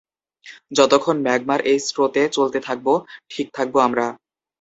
[0.71, 2.87] যতক্ষণ ম্যাগমার এই স্রোতে চলতে থাকব,
[3.29, 4.05] ঠিক থাকব আমরা।